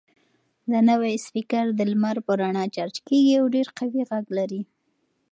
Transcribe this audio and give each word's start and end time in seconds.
دا 0.71 0.79
نوی 0.89 1.13
سپیکر 1.25 1.65
د 1.73 1.79
لمر 1.91 2.17
په 2.25 2.31
رڼا 2.41 2.65
چارج 2.75 2.95
کیږي 3.07 3.33
او 3.41 3.45
ډېر 3.55 3.67
قوي 3.77 4.03
غږ 4.09 4.25
لري. 4.37 4.61